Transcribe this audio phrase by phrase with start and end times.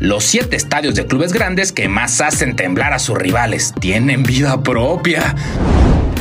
[0.00, 4.60] Los siete estadios de clubes grandes que más hacen temblar a sus rivales tienen vida
[4.60, 5.36] propia.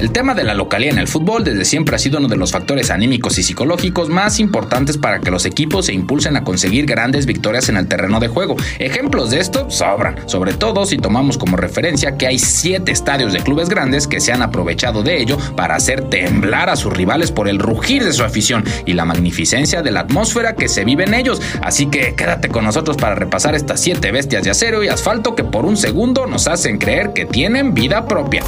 [0.00, 2.52] El tema de la localidad en el fútbol desde siempre ha sido uno de los
[2.52, 7.26] factores anímicos y psicológicos más importantes para que los equipos se impulsen a conseguir grandes
[7.26, 8.56] victorias en el terreno de juego.
[8.78, 13.40] Ejemplos de esto sobran, sobre todo si tomamos como referencia que hay siete estadios de
[13.40, 17.48] clubes grandes que se han aprovechado de ello para hacer temblar a sus rivales por
[17.48, 21.14] el rugir de su afición y la magnificencia de la atmósfera que se vive en
[21.14, 21.40] ellos.
[21.62, 25.44] Así que quédate con nosotros para repasar estas siete bestias de acero y asfalto que
[25.44, 28.42] por un segundo nos hacen creer que tienen vida propia.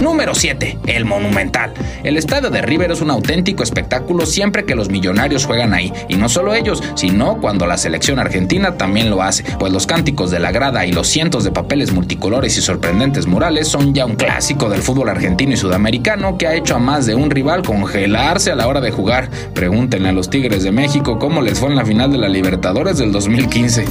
[0.00, 0.78] Número 7.
[0.86, 1.72] El Monumental.
[2.02, 5.92] El estadio de River es un auténtico espectáculo siempre que los millonarios juegan ahí.
[6.08, 9.44] Y no solo ellos, sino cuando la selección argentina también lo hace.
[9.58, 13.68] Pues los cánticos de la grada y los cientos de papeles multicolores y sorprendentes murales
[13.68, 17.14] son ya un clásico del fútbol argentino y sudamericano que ha hecho a más de
[17.14, 19.30] un rival congelarse a la hora de jugar.
[19.54, 22.98] Pregúntenle a los Tigres de México cómo les fue en la final de la Libertadores
[22.98, 23.84] del 2015.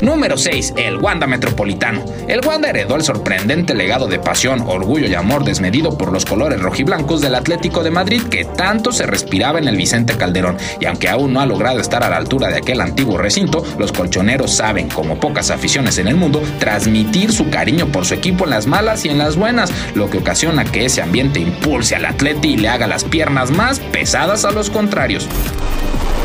[0.00, 0.74] Número 6.
[0.76, 2.04] El Wanda Metropolitano.
[2.26, 6.60] El Wanda heredó el sorprendente legado de pasión, orgullo y amor desmedido por los colores
[6.60, 10.56] rojiblancos del Atlético de Madrid que tanto se respiraba en el Vicente Calderón.
[10.80, 13.92] Y aunque aún no ha logrado estar a la altura de aquel antiguo recinto, los
[13.92, 18.50] colchoneros saben, como pocas aficiones en el mundo, transmitir su cariño por su equipo en
[18.50, 22.54] las malas y en las buenas, lo que ocasiona que ese ambiente impulse al atleti
[22.54, 25.28] y le haga las piernas más pesadas a los contrarios.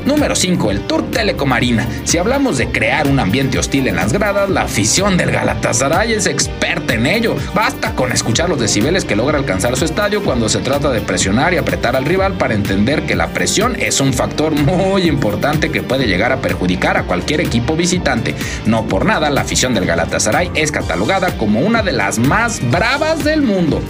[0.06, 0.70] Número 5.
[0.70, 1.88] El Tour Telecomarina.
[2.04, 6.28] Si hablamos de crear un ambiente hostil en las gradas, la afición del Galatasaray es
[6.28, 7.36] experta en ello.
[7.56, 11.54] Basta con escuchar los decibeles que logra alcanzar su estadio cuando se trata de presionar
[11.54, 15.82] y apretar al rival para entender que la presión es un factor muy importante que
[15.82, 18.36] puede llegar a perjudicar a cualquier equipo visitante.
[18.68, 23.24] No por nada, la afición del Galatasaray es catalogada como una de las más bravas
[23.24, 23.82] del mundo.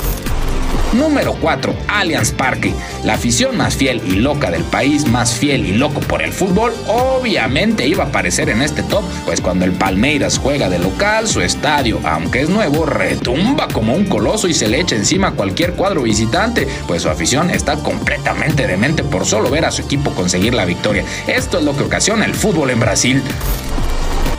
[0.95, 1.75] Número 4.
[1.87, 2.73] Allianz Parque.
[3.03, 6.73] La afición más fiel y loca del país, más fiel y loco por el fútbol,
[6.87, 11.41] obviamente iba a aparecer en este top, pues cuando el Palmeiras juega de local, su
[11.41, 16.03] estadio, aunque es nuevo, retumba como un coloso y se le echa encima cualquier cuadro
[16.03, 20.65] visitante, pues su afición está completamente demente por solo ver a su equipo conseguir la
[20.65, 21.03] victoria.
[21.27, 23.21] Esto es lo que ocasiona el fútbol en Brasil.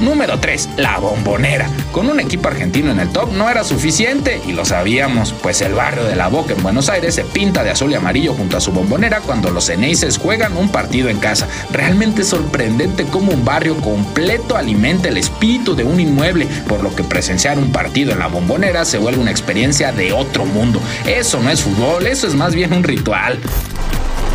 [0.00, 0.70] Número 3.
[0.76, 1.68] La bombonera.
[1.92, 5.72] Con un equipo argentino en el top no era suficiente y lo sabíamos, pues el
[5.74, 8.60] barrio de La Boca en Buenos Aires se pinta de azul y amarillo junto a
[8.60, 11.48] su bombonera cuando los Eneises juegan un partido en casa.
[11.72, 17.02] Realmente sorprendente cómo un barrio completo alimenta el espíritu de un inmueble, por lo que
[17.02, 20.80] presenciar un partido en la bombonera se vuelve una experiencia de otro mundo.
[21.06, 23.40] Eso no es fútbol, eso es más bien un ritual.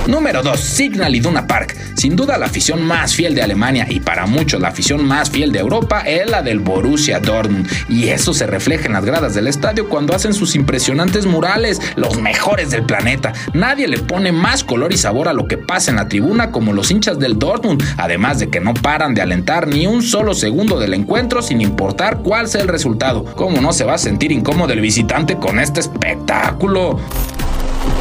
[0.08, 0.60] Número 2.
[0.60, 1.76] Signal Iduna Park.
[1.94, 5.52] Sin duda la afición más fiel de Alemania y para muchos la afición más fiel
[5.52, 7.68] de Europa es la del Borussia Dortmund.
[7.88, 12.20] Y eso se refleja en las gradas del estadio cuando hacen sus impresionantes murales, los
[12.20, 13.34] mejores del planeta.
[13.54, 16.74] Nadie le pone más color y sabor a lo que pasa en la tribuna como
[16.74, 20.80] los hinchas del Dortmund, además de que no paran de alentar ni un solo segundo
[20.80, 23.24] del encuentro sin importar cuál sea el resultado.
[23.24, 27.00] ¿Cómo no se va a sentir incómodo el visitante con este espectáculo?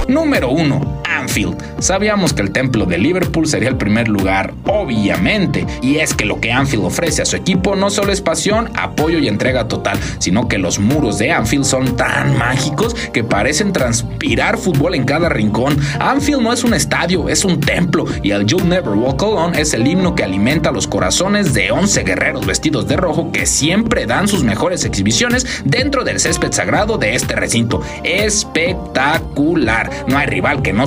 [0.09, 1.00] Número 1.
[1.19, 1.57] Anfield.
[1.81, 6.41] Sabíamos que el templo de Liverpool sería el primer lugar, obviamente, y es que lo
[6.41, 10.49] que Anfield ofrece a su equipo no solo es pasión, apoyo y entrega total, sino
[10.49, 15.77] que los muros de Anfield son tan mágicos que parecen transpirar fútbol en cada rincón.
[15.99, 19.75] Anfield no es un estadio, es un templo, y el You'll Never Walk Alone es
[19.75, 24.29] el himno que alimenta los corazones de 11 guerreros vestidos de rojo que siempre dan
[24.29, 27.83] sus mejores exhibiciones dentro del césped sagrado de este recinto.
[28.05, 29.91] Espectacular.
[30.07, 30.87] No hay rival que no